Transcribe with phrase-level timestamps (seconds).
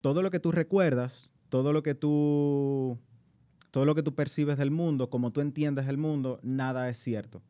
[0.00, 2.98] todo lo que tú recuerdas, todo lo que tú,
[3.70, 7.42] todo lo que tú percibes del mundo, como tú entiendes el mundo, nada es cierto.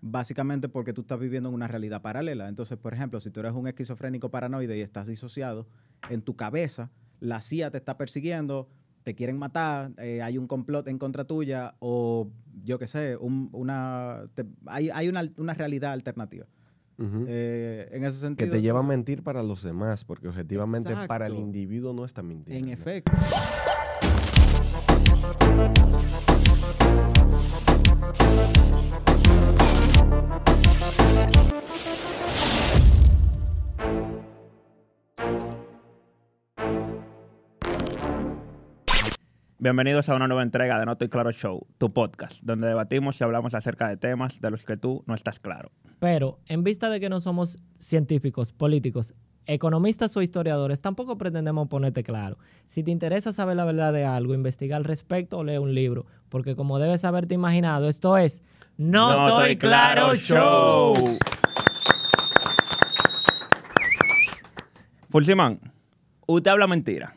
[0.00, 2.48] Básicamente porque tú estás viviendo en una realidad paralela.
[2.48, 5.66] Entonces, por ejemplo, si tú eres un esquizofrénico paranoide y estás disociado,
[6.10, 8.68] en tu cabeza la CIA te está persiguiendo,
[9.02, 12.28] te quieren matar, eh, hay un complot en contra tuya o
[12.64, 14.28] yo qué sé, un- una,
[14.66, 16.46] hay, hay una, una realidad alternativa.
[16.98, 18.50] Eh, en ese que sentido.
[18.52, 22.66] te lleva a mentir para los demás, porque objetivamente para el individuo no está mintiendo.
[22.66, 23.12] En efecto.
[39.58, 43.24] Bienvenidos a una nueva entrega de No Estoy Claro Show, tu podcast, donde debatimos y
[43.24, 45.72] hablamos acerca de temas de los que tú no estás claro.
[45.98, 49.14] Pero, en vista de que no somos científicos, políticos,
[49.46, 52.38] economistas o historiadores, tampoco pretendemos ponerte claro.
[52.66, 56.06] Si te interesa saber la verdad de algo, investiga al respecto o lee un libro,
[56.28, 58.42] porque como debes haberte imaginado, esto es
[58.76, 60.94] No, Estoy Claro Show.
[65.10, 65.60] Fulsimán,
[66.26, 67.14] usted habla mentira.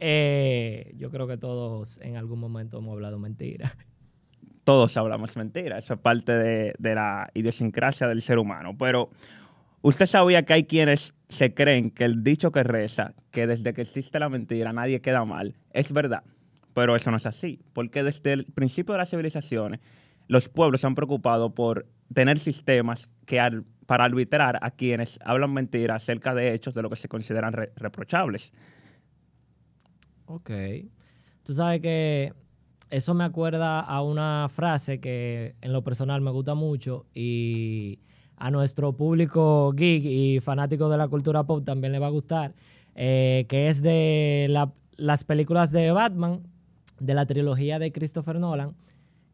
[0.00, 3.76] Eh, yo creo que todos en algún momento hemos hablado mentira.
[4.68, 8.76] Todos hablamos mentira, eso es parte de, la idiosincrasia del ser humano.
[8.76, 9.08] Pero
[9.80, 13.80] usted sabía que hay quienes se creen que el dicho que reza, que desde que
[13.80, 16.22] existe la mentira nadie queda mal, es verdad.
[16.74, 19.80] Pero eso no es así, porque desde el principio de las civilizaciones,
[20.26, 23.40] los pueblos se han preocupado por tener sistemas que
[23.86, 27.72] para arbitrar a quienes hablan mentira acerca de hechos de lo que se consideran re-
[27.76, 28.52] reprochables.
[30.26, 30.50] Ok.
[31.42, 32.34] Tú sabes que
[32.90, 37.98] eso me acuerda a una frase que en lo personal me gusta mucho y
[38.36, 42.54] a nuestro público geek y fanático de la cultura pop también le va a gustar,
[42.94, 46.42] eh, que es de la- las películas de Batman,
[47.00, 48.74] de la trilogía de Christopher Nolan,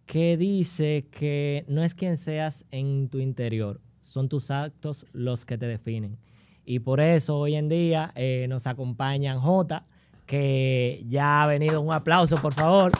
[0.07, 5.57] que dice que no es quien seas en tu interior, son tus actos los que
[5.59, 6.19] te definen.
[6.67, 9.85] Y por eso hoy en día eh, nos acompañan J,
[10.27, 11.81] que ya ha venido.
[11.83, 12.93] Un aplauso, por favor.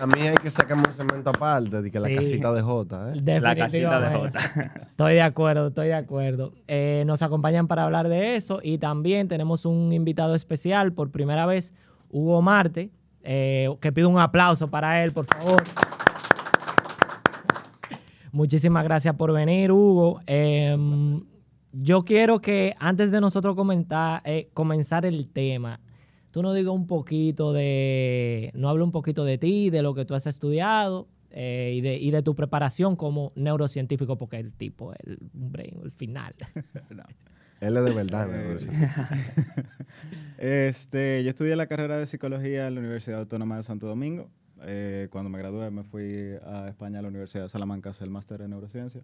[0.00, 2.14] A mí hay que sacarme un cemento aparte de que la Sí.
[2.16, 3.40] casita de Jota, ¿eh?
[3.40, 4.38] La casita de Definitivamente.
[4.38, 4.72] Jota.
[4.90, 6.52] Estoy de acuerdo, estoy de acuerdo.
[6.68, 11.46] Eh, nos acompañan para hablar de eso y también tenemos un invitado especial por primera
[11.46, 11.74] vez,
[12.10, 12.90] Hugo Marte,
[13.24, 15.62] eh, que pido un aplauso para él, por favor.
[18.30, 20.20] Muchísimas gracias por venir, Hugo.
[20.26, 21.22] Em,
[21.72, 25.80] yo quiero que antes de nosotros comentar, eh, comenzar el tema,
[26.30, 30.04] tú nos digas un poquito de, no hable un poquito de ti, de lo que
[30.04, 34.92] tú has estudiado eh, y, de, y de tu preparación como neurocientífico, porque el tipo,
[35.04, 36.34] el brain, el final.
[37.60, 38.72] Él es de verdad, Eh, ¿no?
[40.38, 44.30] Este, yo estudié la carrera de psicología en la Universidad Autónoma de Santo Domingo.
[44.62, 48.04] Eh, cuando me gradué me fui a España a la Universidad de Salamanca a hacer
[48.04, 49.02] el máster en neurociencia.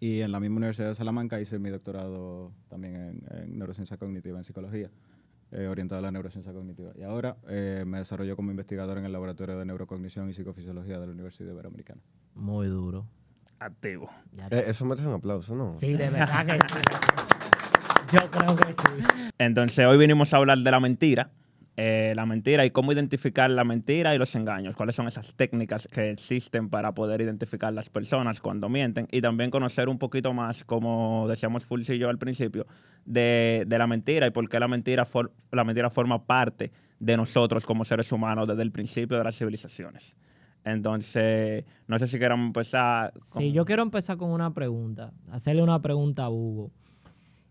[0.00, 4.36] Y en la misma Universidad de Salamanca hice mi doctorado también en, en neurociencia cognitiva,
[4.36, 4.90] en psicología,
[5.52, 6.92] eh, orientado a la neurociencia cognitiva.
[6.96, 11.06] Y ahora eh, me desarrollo como investigador en el Laboratorio de Neurocognición y Psicofisiología de
[11.06, 12.00] la Universidad Iberoamericana.
[12.34, 13.06] Muy duro.
[13.58, 14.10] Activo.
[14.50, 15.74] Eh, eso merece un aplauso, ¿no?
[15.74, 16.80] Sí, de verdad que sí.
[18.12, 19.30] Yo creo que sí.
[19.38, 21.30] Entonces, hoy vinimos a hablar de la mentira.
[21.76, 24.76] Eh, la mentira y cómo identificar la mentira y los engaños.
[24.76, 29.08] Cuáles son esas técnicas que existen para poder identificar las personas cuando mienten.
[29.10, 32.66] Y también conocer un poquito más, como decíamos Fulci y yo al principio,
[33.04, 35.06] de, de la mentira y por qué la mentira,
[35.50, 36.70] la mentira forma parte
[37.00, 40.16] de nosotros como seres humanos desde el principio de las civilizaciones.
[40.64, 43.12] Entonces, no sé si queramos empezar.
[43.20, 46.70] Sí, yo quiero empezar con una pregunta, hacerle una pregunta a Hugo.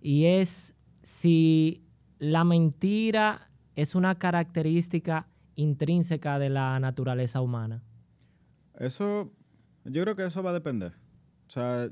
[0.01, 0.73] Y es
[1.03, 1.83] si
[2.17, 7.84] la mentira es una característica intrínseca de la naturaleza humana.
[8.79, 9.31] Eso,
[9.85, 10.94] yo creo que eso va a depender.
[11.47, 11.89] O sea,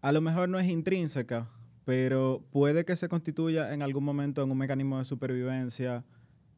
[0.00, 1.48] a lo mejor no es intrínseca,
[1.84, 6.04] pero puede que se constituya en algún momento en un mecanismo de supervivencia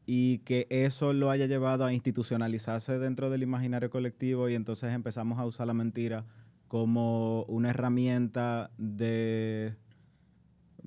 [0.05, 5.39] y que eso lo haya llevado a institucionalizarse dentro del imaginario colectivo y entonces empezamos
[5.39, 6.25] a usar la mentira
[6.67, 9.75] como una herramienta de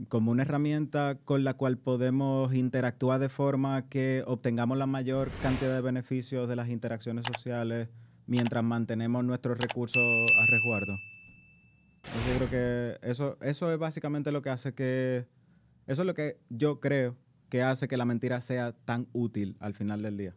[0.08, 5.74] como una herramienta con la cual podemos interactuar de forma que obtengamos la mayor cantidad
[5.74, 7.88] de beneficios de las interacciones sociales
[8.26, 10.02] mientras mantenemos nuestros recursos
[10.40, 10.96] a resguardo.
[12.04, 15.26] Yo creo que eso, eso es básicamente lo que hace que,
[15.86, 17.16] eso es lo que yo creo
[17.48, 20.34] que hace que la mentira sea tan útil al final del día.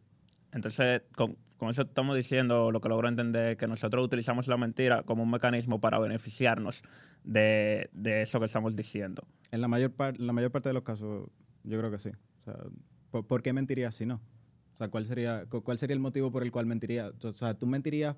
[0.53, 4.57] Entonces, con, con eso estamos diciendo, lo que logro entender, es que nosotros utilizamos la
[4.57, 6.83] mentira como un mecanismo para beneficiarnos
[7.23, 9.23] de, de eso que estamos diciendo.
[9.51, 11.27] En la mayor, par- la mayor parte de los casos,
[11.63, 12.09] yo creo que sí.
[12.09, 12.55] O sea,
[13.11, 14.15] ¿por, por qué mentirías si no?
[14.73, 17.13] O sea, ¿cuál sería, cu- ¿cuál sería el motivo por el cual mentirías?
[17.23, 18.15] O sea, ¿tú mentirías,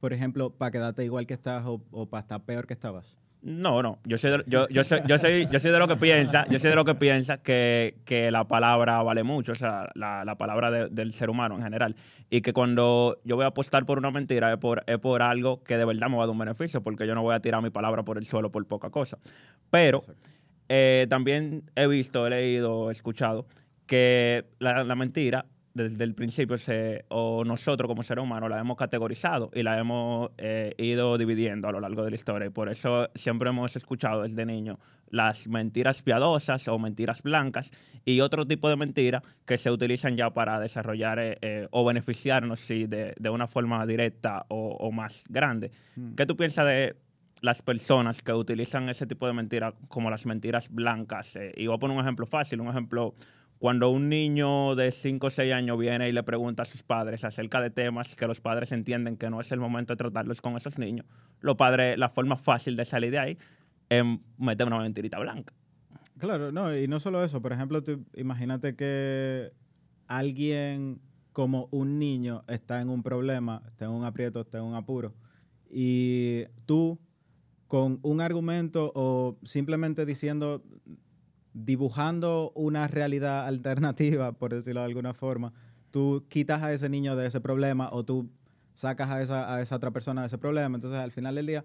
[0.00, 3.16] por ejemplo, para quedarte igual que estás o, o para estar peor que estabas?
[3.42, 4.00] No, no.
[4.04, 6.58] Yo soy de, yo, yo soy, yo soy, yo soy de lo que piensa, yo
[6.58, 10.36] soy de lo que piensa que, que la palabra vale mucho, o sea, la, la
[10.36, 11.94] palabra de- del ser humano en general.
[12.28, 15.62] Y que cuando yo voy a apostar por una mentira es por, es por algo
[15.62, 17.62] que de verdad me va a dar un beneficio, porque yo no voy a tirar
[17.62, 19.18] mi palabra por el suelo por poca cosa.
[19.70, 20.02] Pero
[20.68, 23.46] eh, también he visto, he leído, he escuchado
[23.86, 25.46] que la, la mentira
[25.76, 30.30] desde el principio se, o nosotros como seres humanos la hemos categorizado y la hemos
[30.38, 32.46] eh, ido dividiendo a lo largo de la historia.
[32.46, 34.78] Y por eso siempre hemos escuchado desde niño
[35.10, 37.70] las mentiras piadosas o mentiras blancas
[38.06, 42.60] y otro tipo de mentiras que se utilizan ya para desarrollar eh, eh, o beneficiarnos
[42.60, 45.70] sí, de, de una forma directa o, o más grande.
[46.16, 46.96] ¿Qué tú piensas de
[47.40, 51.36] las personas que utilizan ese tipo de mentiras como las mentiras blancas?
[51.36, 53.14] Eh, y voy a poner un ejemplo fácil, un ejemplo
[53.58, 57.24] cuando un niño de 5 o 6 años viene y le pregunta a sus padres
[57.24, 60.56] acerca de temas que los padres entienden que no es el momento de tratarlos con
[60.56, 61.06] esos niños,
[61.40, 63.38] los padres, la forma fácil de salir de ahí
[63.88, 64.04] es
[64.36, 65.54] meter una mentirita blanca.
[66.18, 67.40] Claro, no, y no solo eso.
[67.42, 67.82] Por ejemplo,
[68.14, 69.52] imagínate que
[70.06, 71.00] alguien
[71.32, 75.14] como un niño está en un problema, está en un aprieto, está en un apuro,
[75.68, 76.98] y tú
[77.68, 80.62] con un argumento o simplemente diciendo,
[81.52, 85.52] dibujando una realidad alternativa, por decirlo de alguna forma,
[85.90, 88.28] tú quitas a ese niño de ese problema o tú
[88.74, 90.76] sacas a esa, a esa otra persona de ese problema.
[90.76, 91.64] Entonces, al final del día,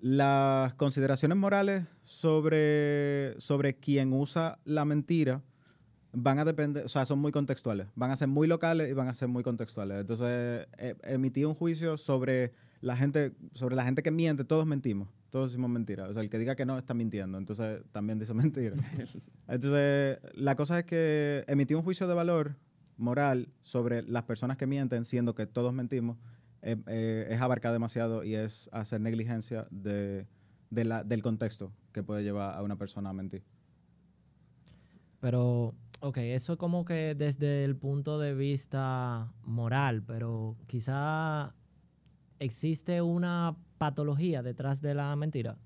[0.00, 5.42] las consideraciones morales sobre, sobre quien usa la mentira
[6.12, 7.86] van a depender, o sea, son muy contextuales.
[7.94, 10.00] Van a ser muy locales y van a ser muy contextuales.
[10.00, 15.08] Entonces, e- emitir un juicio sobre la gente, sobre la gente que miente, todos mentimos,
[15.30, 16.10] todos decimos mentiras.
[16.10, 18.76] O sea, el que diga que no está mintiendo, entonces también dice mentira.
[19.48, 22.56] Entonces, la cosa es que emitir un juicio de valor
[22.96, 26.18] moral sobre las personas que mienten, siendo que todos mentimos,
[26.62, 30.26] eh, eh, es abarcar demasiado y es hacer negligencia de,
[30.68, 33.42] del contexto que puede llevar a una persona a mentir.
[35.20, 41.54] Pero, ok, eso como que desde el punto de vista moral, pero quizá
[42.38, 45.56] existe una patología detrás de la mentira.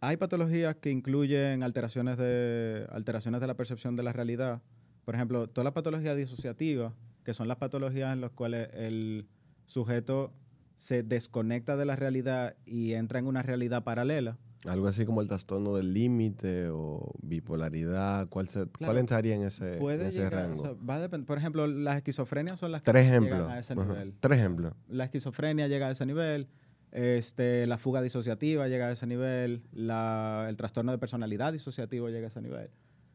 [0.00, 4.62] Hay patologías que incluyen alteraciones de, alteraciones de la percepción de la realidad.
[5.04, 6.92] Por ejemplo, todas las patologías disociativas,
[7.24, 9.26] que son las patologías en las cuales el
[9.64, 10.32] sujeto
[10.76, 14.38] se desconecta de la realidad y entra en una realidad paralela.
[14.64, 18.28] Algo así como el trastorno del límite o bipolaridad.
[18.28, 18.92] ¿Cuál, se- Claro.
[18.92, 20.62] cuál entraría en ese, en Puede ese llegar, o rango?
[20.62, 21.26] sea, va a depender.
[21.26, 23.48] Por ejemplo, las esquizofrenias son las que Tres llegan ejemplos.
[23.48, 23.82] a ese Ajá.
[23.84, 24.14] nivel.
[24.20, 24.72] Tres ejemplos.
[24.88, 26.46] La esquizofrenia llega a ese nivel,
[26.92, 32.26] este, la fuga disociativa llega a ese nivel, la- el trastorno de personalidad disociativo llega
[32.26, 32.70] a ese nivel.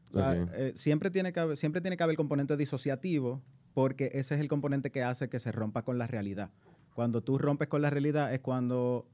[0.09, 0.49] O sea, Ok.
[0.53, 3.41] eh, siempre, tiene que haber, siempre tiene que haber el componente disociativo
[3.73, 6.51] porque ese es el componente que hace que se rompa con la realidad.
[6.93, 9.07] Cuando tú rompes con la realidad es cuando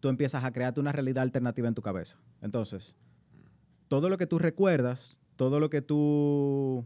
[0.00, 2.18] tú empiezas a crearte una realidad alternativa en tu cabeza.
[2.42, 2.94] Entonces,
[3.88, 6.84] todo lo que tú recuerdas, todo lo que tú,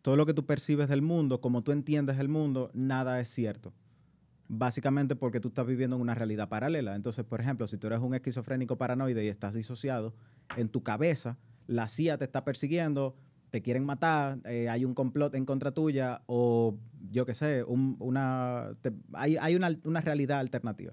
[0.00, 3.74] todo lo que tú percibes del mundo, como tú entiendes el mundo, nada es cierto.
[4.48, 6.94] Básicamente porque tú estás viviendo en una realidad paralela.
[6.94, 10.14] Entonces, por ejemplo, si tú eres un esquizofrénico paranoide y estás disociado,
[10.56, 13.16] en tu cabeza la CIA te está persiguiendo,
[13.50, 16.76] te quieren matar, eh, hay un complot en contra tuya o
[17.10, 18.70] yo qué sé, un- una,
[19.14, 20.92] hay, hay una, una realidad alternativa.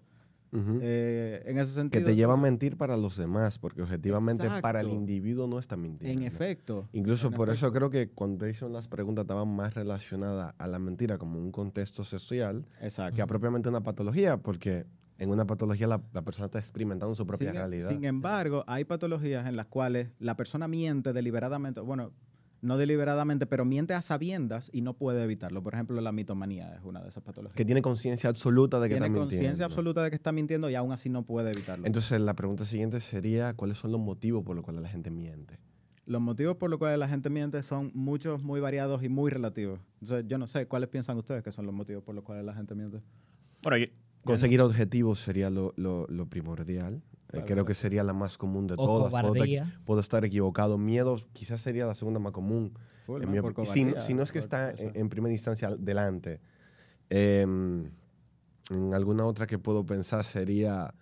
[0.81, 4.89] Eh, en ese que te lleva a mentir para los demás, porque objetivamente para el
[4.89, 6.21] individuo no está mintiendo.
[6.21, 6.87] En efecto.
[6.93, 10.67] Incluso en por eso creo que cuando te hicieron las preguntas estaban más relacionadas a
[10.67, 13.15] la mentira como un contexto social Exacto.
[13.15, 14.85] que a propiamente una patología, porque
[15.17, 17.89] en una patología la, la persona está experimentando su propia sin, e- realidad.
[17.89, 22.11] sin embargo, hay patologías en las cuales la persona miente deliberadamente, bueno,
[22.63, 25.61] no deliberadamente, pero miente a sabiendas y no puede evitarlo.
[25.61, 27.55] Por ejemplo, la mitomanía es una de esas patologías.
[27.55, 29.29] que tiene conciencia absoluta de que Tiene está mintiendo.
[29.35, 31.85] conciencia absoluta de que está mintiendo y aún así no puede evitarlo.
[31.85, 35.59] Entonces la pregunta siguiente sería, ¿cuáles son los motivos por los cuales la gente miente?
[36.05, 39.79] Los motivos por los cuales la gente miente son muchos, muy variados y muy relativos.
[40.01, 42.53] Entonces, yo no sé, ¿cuáles piensan ustedes que son los motivos por los cuales la
[42.53, 43.01] gente miente?
[43.61, 43.87] Bueno, yo-
[44.25, 47.01] Conseguir objetivos sería lo, lo- lo primordial.
[47.33, 47.65] Eh, Claro, creo claro.
[47.65, 49.09] que sería la más común de O todas.
[49.11, 49.79] Puedo, cobardía.
[49.85, 50.77] puedo estar equivocado.
[50.77, 52.73] Miedo quizás sería la segunda más común.
[53.07, 55.33] Full, En man, mi por si, no- si no es que está en, en primera
[55.33, 56.39] instancia delante.
[57.09, 57.89] Em,
[58.69, 60.93] en alguna otra que puedo pensar sería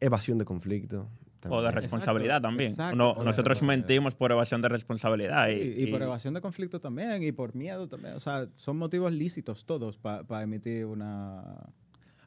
[0.00, 1.08] evasión de conflicto.
[1.48, 1.72] o de también.
[1.74, 2.70] responsabilidad Exacto, también.
[2.70, 2.96] exacto.
[2.98, 5.48] No- nosotros mentimos por evasión de responsabilidad.
[5.48, 8.14] Y, Y, y por evasión de conflicto también, y por miedo también.
[8.14, 11.44] O sea, son motivos lícitos todos para emitir una...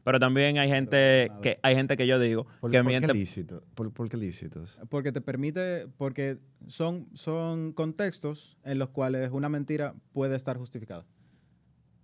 [0.03, 3.13] Pero también hay gente que hay gente que yo digo ¿Por, que por miente qué
[3.13, 3.63] lícito?
[3.75, 4.79] ¿Por, por qué lícitos?
[4.89, 11.06] Porque te permite, porque son, son contextos en los cuales una mentira puede estar justificada.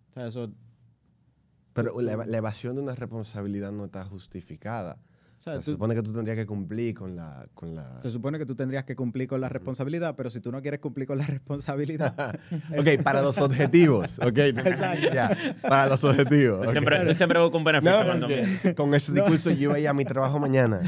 [0.10, 0.52] O sea, eso,
[1.74, 4.98] Pero la, la evasión de una responsabilidad no está justificada.
[5.48, 7.46] O sea, se tú- supone que tú tendrías que cumplir con la...
[7.54, 8.02] Con la...
[8.02, 10.80] se supone que tú tendrías que cumplir con la responsabilidad, pero si tú no quieres
[10.80, 12.40] cumplir con la responsabilidad,
[12.78, 14.18] ok, para los objetivos.
[14.26, 15.08] Ok, Exacto.
[15.62, 16.66] para los objetivos.
[16.66, 16.72] ok.
[16.72, 19.80] siempre, yo siempre busco un beneficio No, cuando porque con ese discurso yo iba a
[19.80, 20.82] ir a mi trabajo mañana.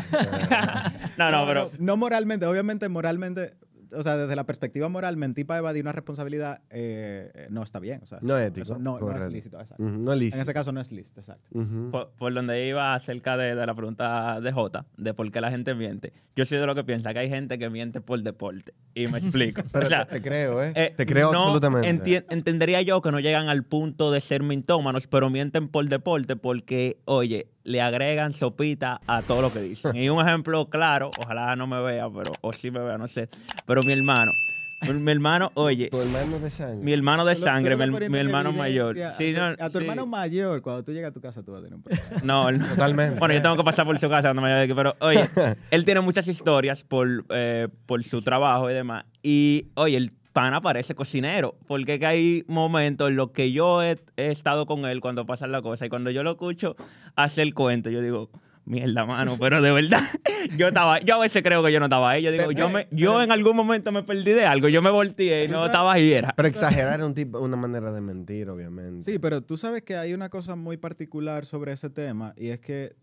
[1.18, 3.54] No, no, pero no moralmente, obviamente moralmente,
[3.94, 8.00] o sea, desde la perspectiva moral, mentir para evadir una responsabilidad eh, no está bien.
[8.04, 9.84] O sea, No es ético, eso no, no es lícito, exacto.
[9.84, 10.42] No es En lícito.
[10.42, 11.48] ese caso no es lícito, exacto.
[11.92, 15.52] Por, por donde iba acerca de, de la pregunta de Jota, de por qué la
[15.52, 18.74] gente miente, yo soy de lo que piensa que hay gente que miente por deporte.
[18.94, 19.62] Y me explico.
[19.72, 20.72] Pero O sea, te, te creo, ¿eh?
[20.76, 21.90] eh, te creo no absolutamente.
[22.22, 26.36] enti- entendería yo que no llegan al punto de ser mintómanos, pero mienten por deporte
[26.36, 29.94] porque, oye, le agregan sopita a todo lo que dicen.
[29.96, 33.28] Y un ejemplo claro, ojalá no me vea, pero o sí me vea, no sé.
[33.66, 34.34] Pero mi hermano,
[34.82, 36.84] mi, mi hermano, oye, Tu hermano de sangre.
[36.86, 38.96] mi hermano de sangre, mi, hermano mayor.
[39.18, 39.84] Sí, a no, tu, a tu sí.
[39.84, 42.08] hermano mayor, cuando tú llegas a tu casa, tú vas a tener un problema.
[42.24, 43.20] No, Totalmente.
[43.20, 45.28] Bueno, yo tengo que pasar por su casa aquí, pero oye,
[45.72, 49.06] él tiene muchas historias por, eh, por su trabajo y demás.
[49.24, 53.82] Y oye, el pana parece cocinero, porque es que hay momentos en los que yo
[53.82, 56.76] he, he estado con él cuando pasan la cosa y cuando yo lo escucho
[57.16, 58.30] hacer el cuento, yo digo,
[58.68, 60.02] mierda, mano, pero de verdad,
[60.58, 62.88] yo estaba, yo a veces creo que yo no estaba ahí, yo digo, yo, me,
[62.92, 66.14] yo en algún momento me perdí de algo, yo me volteé y no estaba ahí,
[66.14, 66.34] era.
[66.36, 69.12] Pero exagerar es un tipo, una manera de mentir, obviamente.
[69.12, 72.60] Sí, pero tú sabes que hay una cosa muy particular sobre ese tema y es
[72.60, 72.96] que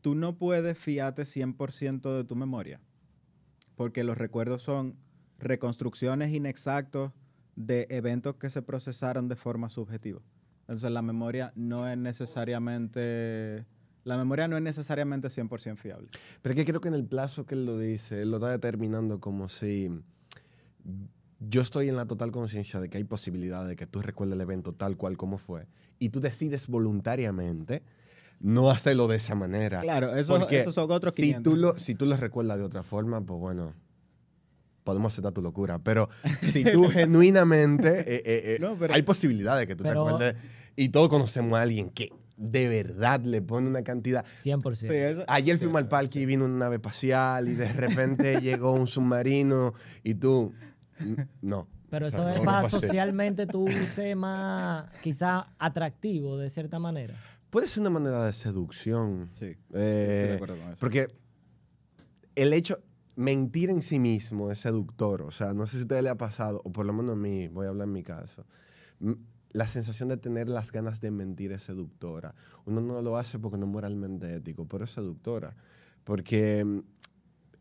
[0.00, 2.80] tú no puedes fiarte 100% de tu memoria
[3.78, 4.96] porque los recuerdos son
[5.38, 7.12] reconstrucciones inexactos
[7.54, 10.20] de eventos que se procesaron de forma subjetiva.
[10.62, 13.64] Entonces la memoria no es necesariamente
[14.08, 16.08] la memoria no es necesariamente 100% fiable.
[16.42, 18.50] Pero es que creo que en el plazo que él lo dice, él lo está
[18.50, 19.90] determinando como si
[21.40, 24.40] yo estoy en la total conciencia de que hay posibilidad de que tú recuerdes el
[24.40, 25.66] evento tal cual como fue
[25.98, 27.82] y tú decides voluntariamente
[28.40, 29.80] no hacerlo de esa manera.
[29.80, 31.52] Claro, eso, Porque esos son otros si 500.
[31.52, 33.74] tú, lo, si tú lo recuerdas de otra forma, pues bueno,
[34.84, 35.78] podemos aceptar tu locura.
[35.80, 36.08] Pero
[36.52, 40.10] si tú genuinamente, eh, eh, eh, No, pero- hay posibilidades de que tú Pero- te
[40.14, 40.36] acuerdes.
[40.76, 44.24] Y todos conocemos a alguien que de verdad le pone una cantidad.
[44.24, 44.76] 100%.
[44.76, 47.68] Sí, eso- Ayer fuimos al parque y vino una nave espacial y de
[48.12, 50.54] repente llegó un submarino y tú,
[51.00, 51.68] "N- no.
[51.90, 52.80] Pero O eso es no, no para pasé".
[52.80, 57.14] socialmente tú ser más, quizá atractivo de cierta manera.
[57.50, 59.30] Puede ser una manera de seducción.
[59.38, 60.76] Sí, estoy eh, de acuerdo con eso.
[60.80, 61.08] porque
[62.34, 62.78] el hecho,
[63.16, 65.22] mentir en sí mismo es seductor.
[65.22, 67.16] O sea, no sé si a ustedes le ha pasado, o por lo menos a
[67.16, 68.44] mí, voy a hablar en mi caso.
[69.50, 72.34] La sensación de tener las ganas de mentir es seductora.
[72.66, 75.56] Uno no lo hace porque no es moralmente ético, pero es seductora.
[76.04, 76.78] Porque mm,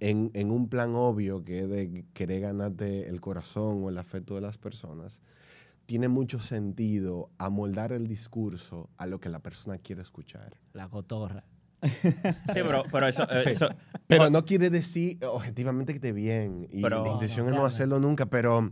[0.01, 4.35] en, en un plan obvio que es de querer ganarte el corazón o el afecto
[4.35, 5.21] de las personas,
[5.85, 10.57] tiene mucho sentido amoldar el discurso a lo que la persona quiere escuchar.
[10.73, 11.43] La cotorra.
[11.81, 11.99] Sí,
[12.53, 13.69] pero, pero eso, eh, eso-
[14.07, 16.67] Pero no quiere decir objetivamente que esté bien.
[16.71, 18.71] Y Pero- la intención No, no, es no hacerlo nunca, pero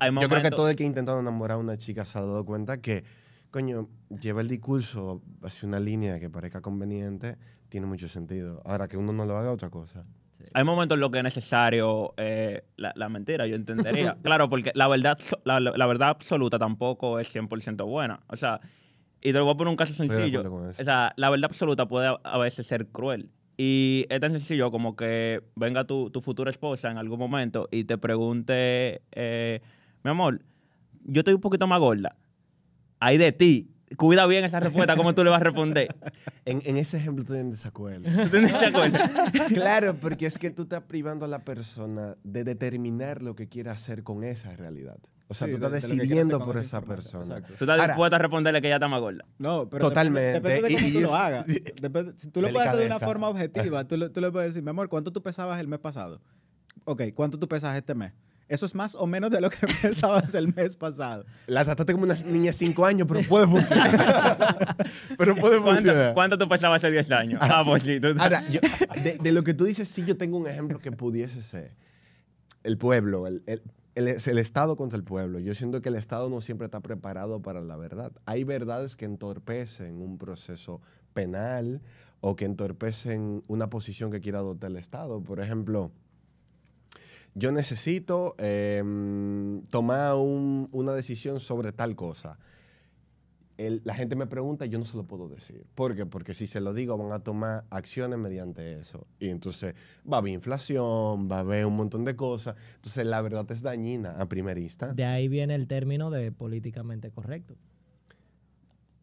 [0.00, 2.22] hay yo creo que todo el que ha intentado enamorar a una chica se ha
[2.22, 3.04] dado cuenta que,
[3.50, 3.88] coño,
[4.20, 7.36] lleva el discurso hacia una línea que parezca conveniente,
[7.68, 8.62] tiene mucho sentido.
[8.64, 10.04] Ahora que uno no lo haga, otra cosa.
[10.54, 14.16] Hay momentos en los que es necesario eh, la, la mentira, yo entendería.
[14.22, 18.20] claro, porque la verdad, la, la- verdad absoluta tampoco es 100% buena.
[18.26, 18.60] O sea,
[19.20, 20.40] y te lo voy a poner un caso de sencillo.
[20.40, 20.80] acuerdo con eso.
[20.82, 23.30] O sea, la verdad absoluta puede a, a veces ser cruel.
[23.58, 27.84] Y es tan sencillo como que venga tu, tu futura esposa en algún momento y
[27.84, 29.60] te pregunte, eh,
[30.04, 30.40] mi amor,
[31.04, 32.16] yo estoy un poquito más gorda.
[32.98, 33.70] Hay de ti.
[33.96, 35.88] Cuida bien esa respuesta, cómo tú le vas a responder.
[36.46, 38.08] En, en ese ejemplo estoy en desacuerdo.
[38.30, 38.38] ¿Tú
[39.54, 43.70] claro, porque es que tú estás privando a la persona de determinar lo que quiere
[43.70, 44.96] hacer con esa realidad.
[45.28, 47.36] O sea, Sí, tú estás de decidiendo por esa persona.
[47.36, 47.54] exacto.
[47.58, 49.24] Tú estás Ahora- dispuesta a responderle que ella está más gorda.
[49.38, 50.40] No, pero Totalmente.
[50.40, 51.46] Depende, depende de cómo Y- tú y lo hagas.
[51.46, 54.50] Depende- si tú lo puedes hacer de una forma objetiva, tú, le- tú le puedes
[54.50, 56.20] decir, mi amor, ¿cuánto tú pesabas el mes pasado?
[56.84, 58.12] Ok, ¿cuánto tú pesas este mes?
[58.50, 61.24] Eso es más o menos de lo que pesabas el mes pasado.
[61.46, 64.76] La trataste como una niña de 5 años, pero puede funcionar.
[65.16, 66.14] pero puede ¿Cuánto, funcionar.
[66.14, 67.38] cuánto tú pesabas hace 10 años?
[67.42, 68.00] Ah, pues sí.
[68.00, 68.58] Tú, Ahora, yo-
[69.04, 71.76] de, de lo que tú dices, sí, yo tengo un ejemplo que pudiese ser.
[72.64, 73.62] El pueblo, el, el-
[73.94, 75.38] el- el Estado contra el pueblo.
[75.38, 78.10] Yo siento que el Estado no siempre está preparado para la verdad.
[78.26, 80.80] Hay verdades que entorpecen un proceso
[81.14, 81.80] penal
[82.20, 85.22] o que entorpecen una posición que quiera adoptar el Estado.
[85.22, 85.92] Por ejemplo,
[87.34, 92.38] yo necesito em, tomar un- una decisión sobre tal cosa.
[93.56, 95.66] el- la gente me pregunta y yo no se lo puedo decir.
[95.74, 96.06] ¿Por qué?
[96.06, 99.06] Porque si se lo digo van a tomar acciones mediante eso.
[99.18, 99.74] Y entonces
[100.10, 102.56] va a haber inflación, va a haber un montón de cosas.
[102.76, 104.94] Entonces la verdad es dañina a primera instancia.
[104.94, 107.54] De ahí viene el término de políticamente correcto.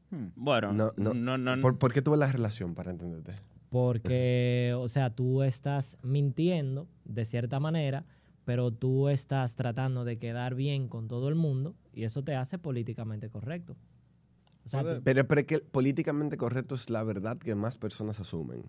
[0.10, 0.30] Hmm.
[0.36, 1.14] Bueno, No, no.
[1.14, 3.34] no, no, ¿Por, por qué tuve la relación para entenderte?
[3.70, 8.06] Porque, o sea, tú estás mintiendo de cierta manera,
[8.48, 12.58] pero tú estás tratando de quedar bien con todo el mundo y eso te hace
[12.58, 13.76] políticamente correcto.
[14.66, 18.22] O sea, Puede- tú- Pero, pero que políticamente correcto es la verdad que más personas
[18.22, 18.64] asumen.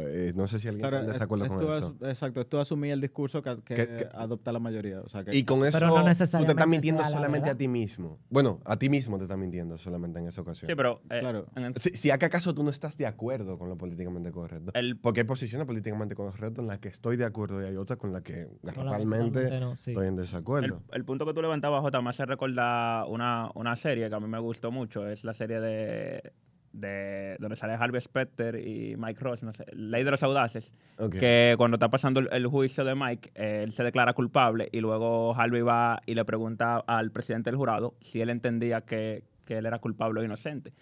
[0.00, 1.96] Eh, no sé si alguien Claro, está en es- desacuerdo es con eso.
[2.02, 5.00] as- exacto, es tú asumir el discurso que, que Que- que- adopta la mayoría.
[5.00, 6.10] O sea, que, Y con eso Pero no tú te
[6.52, 8.18] estás mintiendo solamente a ti mismo.
[8.28, 10.66] Bueno, a ti mismo te estás mintiendo solamente en esa ocasión.
[10.68, 11.46] Sí, pero eh, Claro.
[11.56, 14.72] el- Si, acaso tú no estás de acuerdo con lo políticamente correcto.
[14.74, 17.98] el- Porque hay posiciones políticamente correctas en las que estoy de acuerdo y hay otras
[17.98, 19.90] con las que realmente totalmente no, sí.
[19.92, 20.82] estoy en el, desacuerdo.
[20.92, 24.26] el punto que tú levantabas, Jota, me hace recordar una, una serie que a mí
[24.28, 25.06] me gustó mucho.
[25.06, 26.32] Es la serie de,
[26.76, 30.72] de donde sale Harvey Specter y Mike Ross, no sé, Ley de los Audaces.
[31.10, 34.80] Que cuando está pasando el, el juicio de Mike, eh, él se declara culpable y
[34.80, 39.58] luego Harvey va y le pregunta al presidente del jurado si él entendía que, que
[39.58, 40.72] él era culpable o inocente.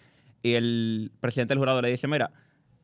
[0.43, 2.31] Y el presidente del jurado le dice, mira,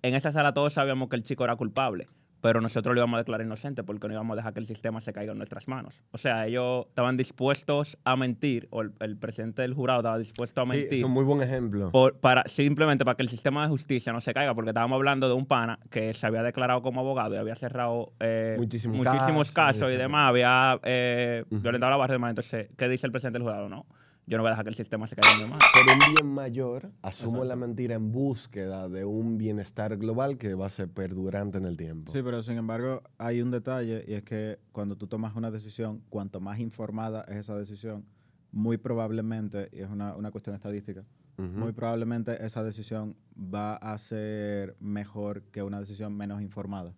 [0.01, 2.07] en esa sala todos sabíamos que el chico era culpable,
[2.41, 4.99] pero nosotros lo íbamos a declarar inocente porque no íbamos a dejar que el sistema
[5.01, 6.01] se caiga en nuestras manos.
[6.11, 10.61] O sea, ellos estaban dispuestos a mentir, o el, el presidente del jurado estaba dispuesto
[10.61, 10.99] a Sí, mentir.
[10.99, 11.91] es un muy buen ejemplo.
[11.91, 15.27] Por- para, simplemente para que el sistema de justicia no se caiga, porque estábamos hablando
[15.27, 19.51] de un pana que se había declarado como abogado y había cerrado eh, Muchísimos muchísimos
[19.51, 19.97] casos, casos y sí.
[19.99, 22.29] demás, había eh, violentado la barra de demás.
[22.31, 23.69] Entonces, ¿qué dice el presidente del jurado?
[23.69, 23.85] No,
[24.27, 25.69] yo no voy a dejar que el sistema se caiga mano.
[25.73, 27.45] Por un bien mayor, asumo Exacto.
[27.45, 31.75] la mentira en búsqueda de un bienestar global que va a ser perdurante en el
[31.75, 32.11] tiempo.
[32.11, 36.03] Sí, pero sin embargo hay un detalle y es que cuando tú tomas una decisión,
[36.09, 38.05] cuanto más informada es esa decisión,
[38.51, 41.05] muy probablemente, y es una, una cuestión estadística,
[41.37, 46.93] muy probablemente esa decisión va a ser mejor que una decisión menos informada.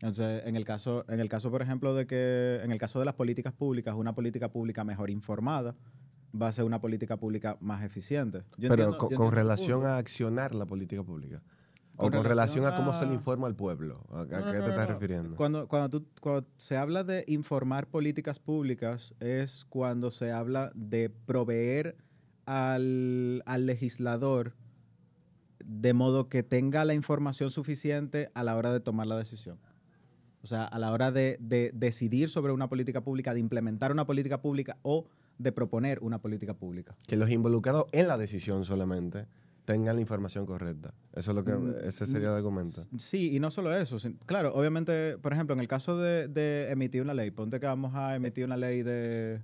[0.00, 3.04] Entonces, en el caso, en el caso, por ejemplo, de que, en el caso de
[3.04, 5.76] las políticas públicas, una política pública mejor informada
[6.40, 8.38] va a ser una política pública más eficiente.
[8.58, 11.42] Yo Pero entiendo- con, yo relación a accionar la política pública.
[11.96, 12.28] O Con relación
[12.64, 14.02] relación a cómo se le informa al pueblo.
[14.10, 15.36] ¿A, a No, qué no, te estás refiriendo?
[15.36, 21.08] Cuando, cuando, tú- cuando se habla de informar políticas públicas es cuando se habla de
[21.10, 21.96] proveer
[22.46, 24.54] al, al legislador
[25.64, 29.58] de modo que tenga la información suficiente a la hora de tomar la decisión.
[30.42, 34.04] O sea, a la hora de, de decidir sobre una política pública, de implementar una
[34.04, 35.06] política pública o
[35.38, 36.96] de proponer una política pública.
[37.06, 39.26] Que los involucrados en la decisión solamente
[39.64, 40.92] tengan la información correcta.
[41.14, 42.82] Eso es lo que, Mm, ese sería el argumento.
[42.98, 43.96] Sí, y no solo eso.
[44.26, 47.94] Claro, obviamente, por ejemplo, en el caso de, de emitir una ley, ponte que vamos
[47.94, 49.40] a emitir una ley de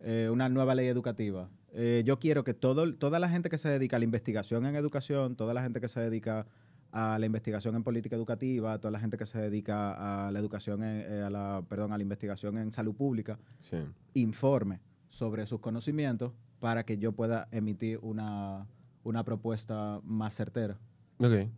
[0.00, 1.48] eh, una nueva ley educativa.
[1.72, 4.76] Eh, yo quiero que todo, toda la gente que se dedica a la investigación en
[4.76, 6.46] educación, toda la gente que se dedica
[6.92, 10.82] a la investigación en política educativa, toda la gente que se dedica a la educación,
[10.84, 13.78] en- eh, a la, perdón, a la investigación en salud pública, Sí.
[14.14, 18.66] informe sobre sus conocimientos para que yo pueda emitir una,
[19.04, 20.78] una propuesta más certera.
[21.18, 21.48] Ok,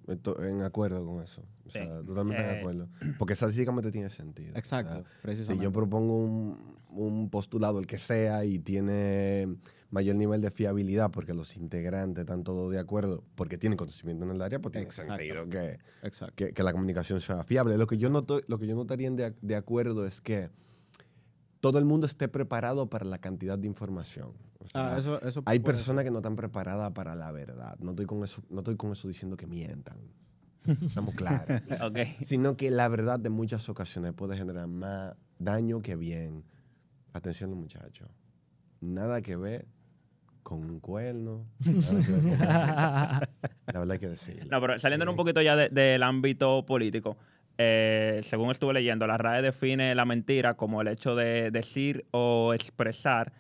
[0.41, 1.43] en acuerdo con eso.
[1.67, 1.79] O Sí.
[1.81, 2.89] sea, totalmente de Eh, acuerdo.
[3.19, 4.55] Porque estadísticamente tiene sentido.
[4.55, 5.61] O Exacto, sea, precisamente.
[5.61, 9.57] Si yo propongo un, un postulado, el que sea, y tiene
[9.91, 14.31] mayor nivel de fiabilidad porque los integrantes están todos de acuerdo, porque tienen conocimiento en
[14.31, 15.17] el área, pues tiene Exacto.
[15.17, 15.79] sentido que,
[16.37, 17.77] que, que la comunicación sea fiable.
[17.79, 20.51] Lo que yo no, to- lo que yo no estaría de, de acuerdo es que
[21.61, 24.33] todo el mundo esté preparado para la cantidad de información.
[24.61, 27.77] O sea, Ah, eso, eso hay personas que no están preparadas para la verdad.
[27.81, 29.99] No estoy con eso, no estoy con eso diciendo que mientan.
[30.67, 31.63] Estamos claros.
[31.83, 31.99] Ok.
[32.25, 36.45] Sino que la verdad de muchas ocasiones puede generar más daño que bien.
[37.15, 38.09] Atención muchachos.
[38.81, 39.67] Nada que ver
[40.43, 41.47] con un cuerno.
[41.65, 44.45] nada que ver con- La verdad hay que decirlo.
[44.51, 47.17] No, pero saliendo un poquito ya de- del ámbito político,
[47.59, 52.55] eh, según estuve leyendo, la RAE define la mentira como el hecho de decir o
[52.55, 53.33] expresar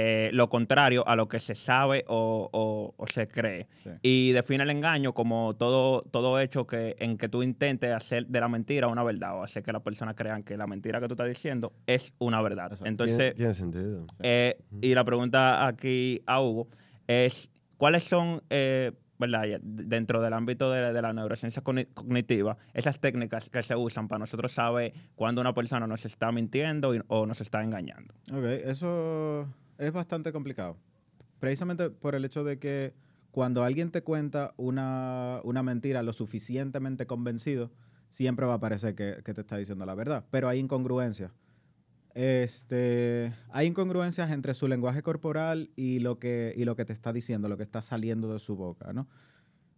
[0.00, 3.66] eh, lo contrario a lo que se sabe o, o- o se cree.
[3.82, 3.90] Sí.
[4.00, 8.38] Y define el engaño como todo, todo hecho que, en que tú intentes hacer de
[8.38, 11.14] la mentira una verdad o hacer que las personas crean que la mentira que tú
[11.14, 12.66] estás diciendo es una verdad.
[12.66, 12.86] Exacto.
[12.86, 14.06] Entonces, tiene, tiene sentido.
[14.20, 16.68] eh, y la pregunta aquí a Hugo
[17.08, 23.00] es, ¿cuáles son, eh, verdad, dentro del ámbito de, de la neurociencia cogni- cognitiva, esas
[23.00, 27.40] técnicas que se usan para nosotros saber cuándo una persona nos está mintiendo o nos
[27.40, 28.14] está engañando?
[28.32, 30.76] Ok, eso es bastante complicado.
[31.40, 32.94] Precisamente por el hecho de que
[33.30, 37.70] cuando alguien te cuenta una, una mentira lo suficientemente convencido,
[38.08, 40.24] siempre va a parecer que, que te está diciendo la verdad.
[40.30, 41.30] Pero hay incongruencias.
[42.14, 47.12] Este, hay incongruencias entre su lenguaje corporal y lo, que, y lo que te está
[47.12, 49.08] diciendo, lo que está saliendo de su boca, ¿no?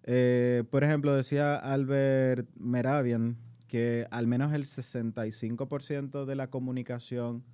[0.05, 3.37] Eh, por ejemplo, decía Albert Meravian
[3.69, 7.45] que al menos el 65% de la comunicación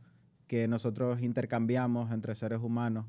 [0.47, 3.07] que nosotros intercambiamos entre seres humanos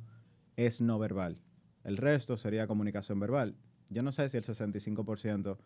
[0.56, 1.38] es no verbal.
[1.84, 3.56] El resto sería comunicación verbal.
[3.90, 5.58] Yo no sé si el 65%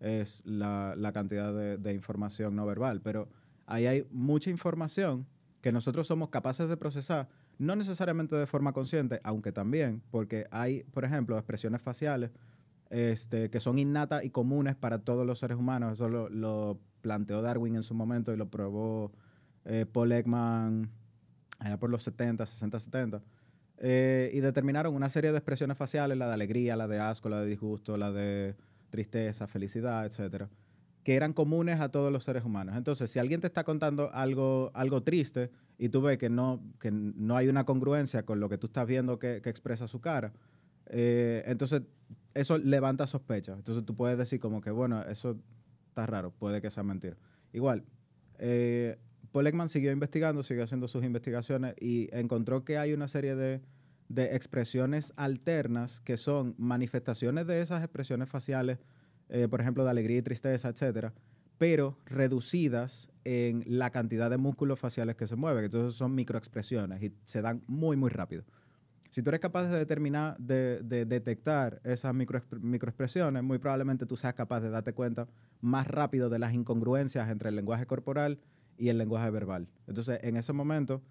[0.00, 3.28] es la, la cantidad de, de información no verbal, pero
[3.66, 5.26] ahí hay mucha información
[5.60, 10.84] que nosotros somos capaces de procesar, no necesariamente de forma consciente, aunque también, porque hay,
[10.84, 12.30] por ejemplo, expresiones faciales
[12.90, 15.94] este, que son innatas y comunes para todos los seres humanos.
[15.94, 19.12] Eso lo, planteó Darwin en su momento y lo probó
[19.64, 20.90] eh, Paul Ekman
[21.60, 23.22] allá por los 70, 60, 70.
[23.78, 27.40] Eh, y determinaron una serie de expresiones faciales, la de alegría, la de asco, la
[27.40, 28.56] de disgusto, la de
[28.90, 30.48] tristeza, felicidad, etcétera,
[31.08, 32.76] que eran comunes a todos los seres humanos.
[32.76, 36.90] Entonces, si alguien te está contando algo, algo triste y tú ves que no, que
[36.90, 40.34] no hay una congruencia con lo que tú estás viendo que, expresa su cara,
[40.84, 41.80] eh, entonces
[42.34, 43.56] eso levanta sospechas.
[43.56, 45.38] Entonces tú puedes decir como que, bueno, eso
[45.88, 47.16] está raro, puede que sea mentira.
[47.54, 47.84] Igual,
[48.38, 48.98] eh,
[49.68, 53.62] siguió investigando, siguió haciendo sus investigaciones y encontró que hay una serie de,
[54.10, 58.78] de expresiones alternas que son manifestaciones de esas expresiones faciales,
[59.28, 61.12] eh, por ejemplo, de alegría y tristeza, etcétera,
[61.58, 65.64] pero reducidas en la cantidad de músculos faciales que se mueven.
[65.64, 68.44] Entonces son microexpresiones y se dan muy, muy rápido.
[69.10, 74.16] Si tú eres capaz de determinar, de, de detectar esas microexp- microexpresiones, muy probablemente tú
[74.16, 75.26] seas capaz de darte cuenta
[75.60, 78.38] más rápido de las incongruencias entre el lenguaje corporal
[78.76, 79.66] y el lenguaje verbal.
[79.86, 81.02] Entonces, en ese momento,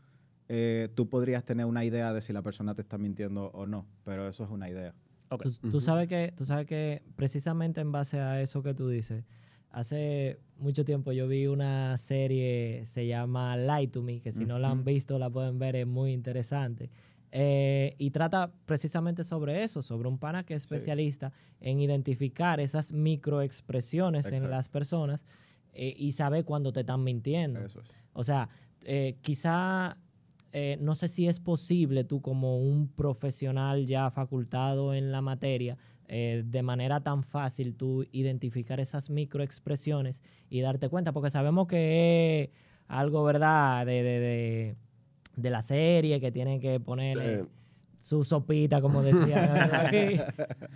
[0.47, 3.85] eh, tú podrías tener una idea de si la persona te está mintiendo o no,
[4.05, 4.93] pero eso es una idea.
[5.29, 9.25] Tú, tú sabes que, tú sabes que precisamente en base a eso que tú dices,
[9.71, 14.57] hace mucho tiempo yo vi una serie, se llama Lie to Me, que si no
[14.59, 16.89] la han visto la pueden ver, es muy interesante.
[17.31, 20.73] Eh, y trata precisamente sobre eso, sobre un pana que es Sí.
[20.73, 24.49] especialista en identificar esas microexpresiones en Exacto.
[24.55, 25.25] las personas
[25.73, 27.59] eh, y sabe cuando te están mintiendo.
[27.59, 27.91] Eso es.
[28.13, 28.49] O sea,
[28.83, 29.97] eh, quizá
[30.53, 35.77] eh, no sé si es posible tú como un profesional ya facultado en la materia,
[36.07, 42.43] eh, de manera tan fácil tú identificar esas microexpresiones y darte cuenta, porque sabemos que
[42.43, 42.49] es
[42.87, 44.75] algo, ¿verdad?, de, de, de,
[45.35, 47.45] de la serie, que tienen que ponerle Eh,
[47.99, 50.21] su sopita, como decía aquí.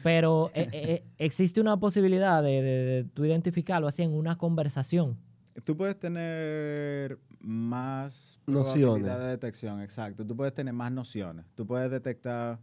[0.04, 5.16] Pero eh, eh, existe una posibilidad de, de- de tú identificarlo así en una conversación.
[5.64, 9.08] Tú puedes tener más Nociones.
[9.08, 10.26] de detección, exacto.
[10.26, 11.46] Tú puedes tener más nociones.
[11.56, 12.60] Tú puedes detectar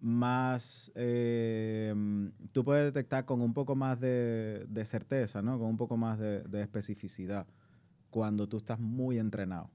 [0.00, 1.94] más, eh,
[2.52, 5.58] tú puedes detectar con un poco más de, de certeza, ¿no?
[5.58, 7.46] Con un poco más de, de especificidad
[8.10, 9.70] cuando tú estás muy entrenado.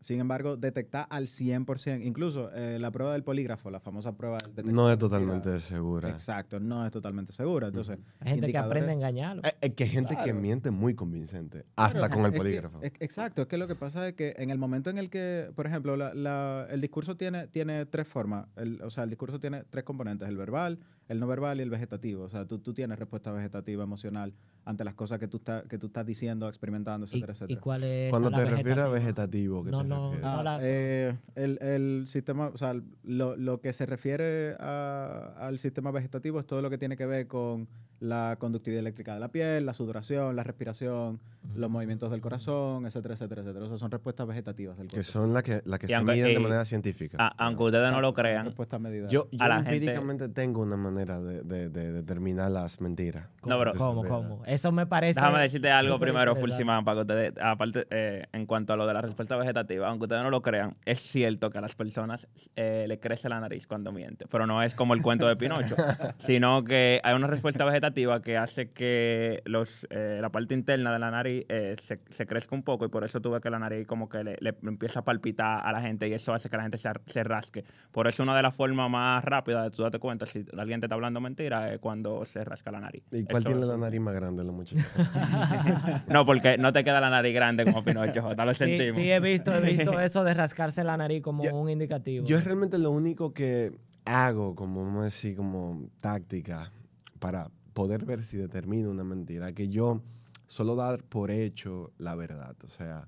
[0.00, 4.50] Sin embargo, detectar al 100%, incluso eh, la prueba del polígrafo, la famosa prueba del
[4.54, 6.08] detector no es totalmente segura.
[6.08, 7.66] Exacto, no es totalmente segura.
[7.66, 9.42] Entonces, Hay gente que aprende a engañarlo.
[9.44, 10.40] Eh, Es que hay gente que Claro.
[10.40, 12.78] miente muy convincente, hasta Claro, con el es que- polígrafo.
[12.82, 15.50] es- exacto, es que lo que pasa es que en el momento en el que,
[15.54, 18.46] por ejemplo, la- la- el discurso tiene, tiene tres formas.
[18.56, 20.78] El- o sea, el discurso tiene tres componentes, el verbal,
[21.10, 22.22] el no verbal y el vegetativo.
[22.22, 24.32] O sea, tú, tú tienes respuesta vegetativa, emocional,
[24.64, 27.60] ante las cosas que tú, estás que tú estás diciendo, experimentando, ¿Y, etcétera, y etcétera.
[27.60, 30.22] cuál es Cuando te refieres a vegetativo, ¿qué No, te no, refieres?
[30.22, 30.38] no.
[30.38, 35.58] Ah, la- eh, el, el sistema, o sea, lo, lo que se refiere a- al
[35.58, 37.66] sistema vegetativo es todo lo que tiene que ver con
[38.00, 41.20] la conductividad eléctrica de la piel, la sudoración, la respiración,
[41.54, 43.64] los movimientos del corazón, etcétera, etcétera, etcétera.
[43.66, 45.10] O sea, son respuestas vegetativas del Que cuerpo.
[45.12, 47.16] son las que, la que Y se aunque- miden de eh, manera científica.
[47.20, 49.12] A- aunque ustedes no lo crean, respuestas medidas.
[49.12, 53.26] yo yo a gente- empíricamente tengo una manera de, de- de determinar las mentiras.
[53.46, 54.42] No, pero- ¿Cómo, cómo?
[54.46, 55.20] Eso me parece...
[55.20, 56.34] Déjame decirte algo primero.
[56.36, 60.04] Fulsimán, para que ustedes, aparte, eh, en cuanto a lo de la respuesta vegetativa, aunque
[60.04, 63.66] ustedes no lo crean, es cierto que a las personas eh, le crece la nariz
[63.66, 65.76] cuando mienten, pero no es como el cuento de Pinocho,
[66.18, 70.98] sino que hay una respuesta vegetativa que hace que los, eh, la parte interna de
[70.98, 73.58] la nariz eh, se, se crezca un poco y por eso tú ves que la
[73.58, 76.56] nariz como que le, le empieza a palpitar a la gente y eso hace que
[76.56, 77.64] la gente se, rasque.
[77.92, 80.86] Por eso una de las formas más rápidas de tú darte cuenta si alguien te
[80.86, 83.04] está hablando mentira es cuando se rasca la nariz.
[83.12, 84.84] ¿Y cuál Eso- tiene la nariz más grande, los muchachos?
[86.08, 88.96] no, porque no te queda la nariz grande como Pinocho, Jota, lo sentimos.
[89.00, 92.24] sí, he visto, he visto eso de rascarse la nariz como Yo- un indicativo.
[92.26, 93.72] Yo realmente lo único que
[94.04, 96.72] hago, como vamos a decir, como táctica
[97.18, 100.02] para poder ver si determino una mentira, que yo
[100.46, 102.56] solo dar por hecho la verdad.
[102.64, 103.06] O sea,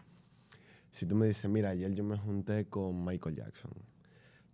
[0.90, 3.72] si tú me dices, mira, ayer yo me junté con Michael Jackson,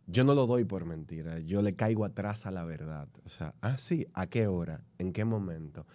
[0.06, 3.08] yo no lo doy por mentira, yo le caigo atrás a la verdad.
[3.24, 4.82] O sea, ah, sí, ¿a qué hora?
[4.98, 5.86] ¿En qué momento?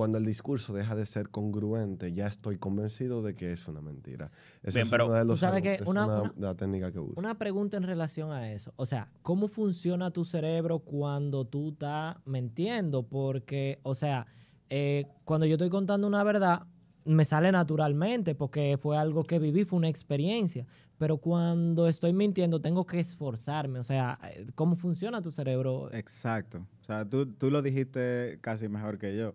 [0.00, 4.30] Cuando el discurso deja de ser congruente, ya estoy convencido de que es una mentira.
[4.62, 6.90] Eso Bien, es pero- una de, los, sabes que una- una una- de las técnicas
[6.90, 7.12] que uso.
[7.20, 8.72] Una pregunta en relación a eso.
[8.76, 13.02] O sea, ¿cómo funciona tu cerebro cuando tú estás mintiendo?
[13.02, 14.26] Porque, o sea,
[14.70, 16.62] eh, cuando yo estoy contando una verdad,
[17.04, 20.66] me sale naturalmente porque fue algo que viví, fue una experiencia.
[20.96, 23.78] Pero cuando estoy mintiendo, tengo que esforzarme.
[23.78, 25.92] O sea, eh, ¿cómo funciona tu cerebro?
[25.92, 26.66] Exacto.
[26.80, 29.34] O sea, tú, tú lo dijiste casi mejor que yo.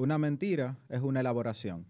[0.00, 1.84] Una mentira es una elaboración.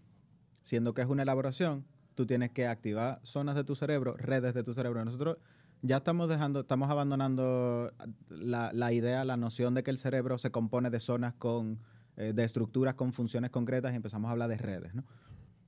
[0.63, 4.63] Siendo que es una elaboración, tú tienes que activar zonas de tu cerebro, redes de
[4.63, 5.05] tu cerebro.
[5.05, 5.37] Nosotros
[5.81, 7.93] ya estamos dejando, estamos abandonando
[8.27, 11.79] la, idea, la noción de que el cerebro se compone de zonas con,
[12.17, 15.05] eh, de estructuras con funciones concretas y empezamos a hablar de redes, ¿no?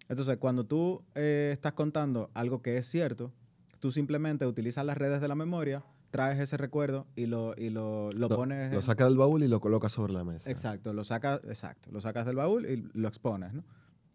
[0.10, 3.32] Entonces, cuando tú eh, estás contando algo que es cierto,
[3.80, 5.82] tú simplemente utilizas las redes de la memoria,
[6.14, 8.72] traes ese recuerdo y lo, y lo, lo, Lo, pones...
[8.72, 10.52] lo sacas del baúl y lo colocas sobre la mesa.
[10.52, 13.64] Exacto, lo sacas, exacto, lo sacas del baúl y lo expones, ¿no?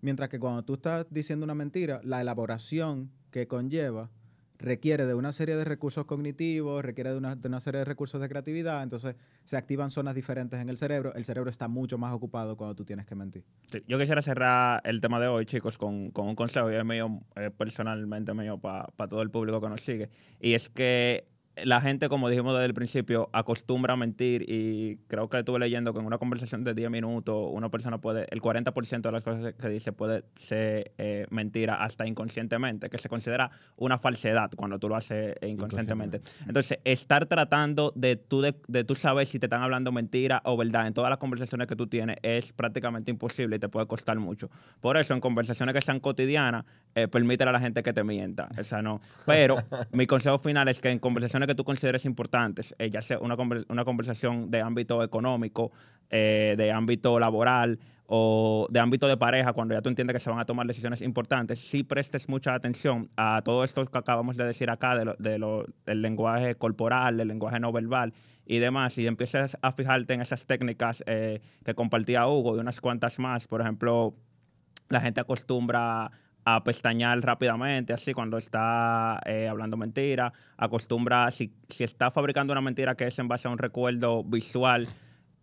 [0.00, 4.10] Mientras que cuando tú estás diciendo una mentira, la elaboración que conlleva
[4.58, 8.20] requiere de una serie de recursos cognitivos, requiere de una, de una serie de recursos
[8.20, 12.14] de creatividad, entonces se activan zonas diferentes en el cerebro, el cerebro está mucho más
[12.14, 13.44] ocupado cuando tú tienes que mentir.
[13.72, 16.84] Sí, Yo quisiera cerrar el tema de hoy, chicos, con, con un consejo, y es
[16.84, 20.10] mío, eh, personalmente mío, para todo el público que nos sigue.
[20.38, 21.26] Y es que
[21.64, 25.92] la gente, como dijimos desde el principio, acostumbra a mentir y creo que estuve leyendo
[25.92, 29.54] que en una conversación de 10 minutos una persona puede, el 40% de las cosas
[29.54, 34.88] que dice puede ser eh, mentira hasta inconscientemente, que se considera una falsedad cuando tú
[34.88, 36.20] lo haces eh, inconscientemente.
[36.46, 40.56] Entonces, estar tratando de tú, de, de tú saber si te están hablando mentira o
[40.56, 44.18] verdad en todas las conversaciones que tú tienes es prácticamente imposible y te puede costar
[44.18, 44.50] mucho.
[44.80, 48.48] Por eso, en conversaciones que sean cotidianas, eh, permítele a la gente que te mienta.
[48.58, 49.00] O sea, no.
[49.26, 49.56] Pero
[49.92, 53.36] mi consejo final es que en conversaciones que tú consideres importantes, eh, ya sea una,
[53.68, 55.72] una conversación de ámbito económico,
[56.10, 60.30] eh, de ámbito laboral o de ámbito de pareja, cuando ya tú entiendes que se
[60.30, 64.44] van a tomar decisiones importantes, sí prestes mucha atención a todo esto que acabamos de
[64.44, 68.14] decir acá, de del lenguaje corporal, del lenguaje no verbal
[68.46, 72.80] y demás, y empieces a fijarte en esas técnicas eh, que compartía Hugo y unas
[72.80, 73.46] cuantas más.
[73.46, 74.14] Por ejemplo,
[74.88, 76.10] la gente acostumbra
[76.54, 82.60] a pestañear rápidamente, así cuando está eh, hablando mentira, acostumbra, si, si está fabricando una
[82.60, 84.86] mentira que es en base a un recuerdo visual,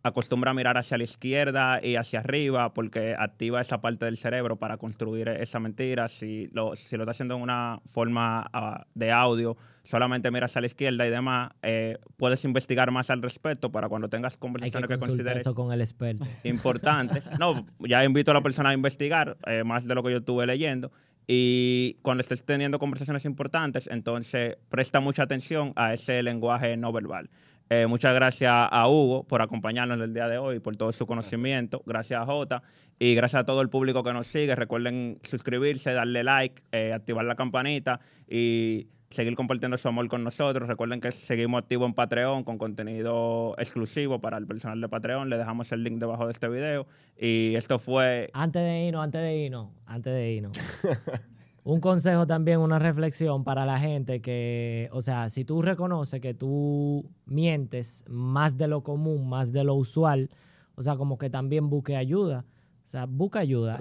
[0.05, 4.55] acostumbra a mirar hacia la izquierda y hacia arriba porque activa esa parte del cerebro
[4.55, 6.07] para construir esa mentira.
[6.09, 10.61] Si lo, si lo está haciendo en una forma ah, de audio, solamente mira hacia
[10.61, 14.41] la izquierda y demás, eh, puedes investigar más al respecto para cuando tengas Hay que
[14.41, 16.23] conversaciones que, consideres eso con el experto.
[16.43, 17.27] importantes.
[17.39, 20.45] No, ya invito a la persona a investigar eh, más de lo que yo estuve
[20.45, 20.91] leyendo.
[21.27, 27.31] Y cuando estés teniendo conversaciones importantes, entonces presta mucha atención a ese lenguaje no verbal.
[27.69, 31.81] Eh, muchas gracias a Hugo por acompañarnos el día de hoy, por todo su conocimiento.
[31.85, 32.61] Gracias a Jota
[32.99, 34.55] y gracias a todo el público que nos sigue.
[34.55, 37.99] Recuerden suscribirse, darle like, eh, activar la campanita
[38.29, 40.67] y seguir compartiendo su amor con nosotros.
[40.67, 45.29] Recuerden que seguimos activos en Patreon con contenido exclusivo para el personal de Patreon.
[45.29, 46.85] Le dejamos el link debajo de este video.
[47.17, 50.57] Y esto fue Antes de irnos, antes de irnos, antes de irnos.
[51.65, 56.35] Un consejo también, una reflexión para la gente que, o sea, si tú reconoces que
[56.35, 60.29] tú mientes más de lo común, más de lo usual,
[60.75, 62.45] o sea, como que también busque ayuda.
[62.83, 63.79] O sea, busca ayuda.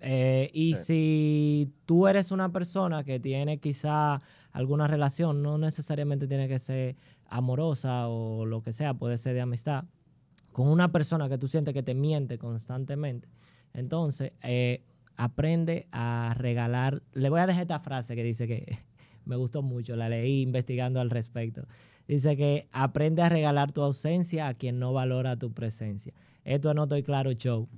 [0.00, 0.84] Eh, y Sí.
[0.84, 4.22] si tú eres una persona que tiene quizá
[4.52, 6.96] alguna relación, no necesariamente tiene que ser
[7.28, 9.84] amorosa o lo que sea, puede ser de amistad,
[10.52, 13.28] con una persona que tú sientes que te miente constantemente,
[13.74, 14.84] entonces eh,
[15.16, 17.02] aprende a regalar.
[17.12, 18.78] Le voy a dejar esta frase que dice que
[19.24, 21.66] me gustó mucho, la leí investigando al respecto.
[22.06, 26.12] Dice que aprende a regalar tu ausencia a quien no valora tu presencia.
[26.44, 27.68] Esto no estoy claro, show.